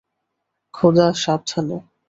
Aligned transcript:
খোদা, 0.73 1.07
সাবধানে! 1.21 1.77